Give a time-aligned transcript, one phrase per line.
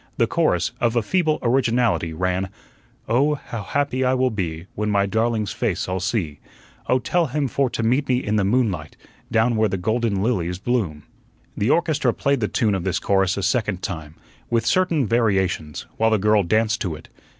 [0.17, 2.49] The chorus, of a feeble originality, ran:
[3.07, 6.39] "Oh, how happy I will be, When my darling's face I'll see;
[6.89, 8.97] Oh, tell him for to meet me in the moonlight,
[9.31, 11.03] Down where the golden lilies bloom."
[11.55, 14.15] The orchestra played the tune of this chorus a second time,
[14.49, 17.07] with certain variations, while the girl danced to it.